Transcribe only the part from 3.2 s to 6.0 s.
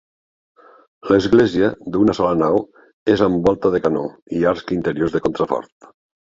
amb volta de canó i arcs interiors de contrafort.